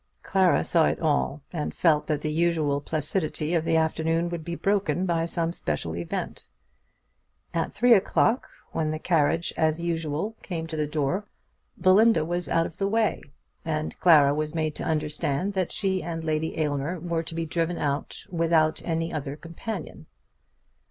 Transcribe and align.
Clara 0.23 0.63
saw 0.63 0.85
it 0.87 0.99
all, 0.99 1.43
and 1.53 1.75
felt 1.75 2.07
that 2.07 2.21
the 2.21 2.31
usual 2.33 2.81
placidity 2.81 3.53
of 3.53 3.63
the 3.63 3.77
afternoon 3.77 4.29
would 4.29 4.43
be 4.43 4.55
broken 4.55 5.05
by 5.05 5.27
some 5.27 5.53
special 5.53 5.95
event. 5.95 6.47
At 7.53 7.71
three 7.71 7.93
o'clock, 7.93 8.49
when 8.71 8.89
the 8.89 8.97
carriage 8.97 9.53
as 9.55 9.79
usual 9.79 10.35
came 10.41 10.65
to 10.65 10.75
the 10.75 10.87
door, 10.87 11.25
Belinda 11.77 12.25
was 12.25 12.49
out 12.49 12.65
of 12.65 12.77
the 12.79 12.87
way, 12.87 13.21
and 13.63 13.95
Clara 13.99 14.33
was 14.33 14.55
made 14.55 14.73
to 14.77 14.83
understand 14.83 15.53
that 15.53 15.71
she 15.71 16.01
and 16.01 16.23
Lady 16.23 16.57
Aylmer 16.57 16.99
were 16.99 17.21
to 17.21 17.35
be 17.35 17.45
driven 17.45 17.77
out 17.77 18.25
without 18.31 18.81
any 18.83 19.13
other 19.13 19.35
companion. 19.35 20.07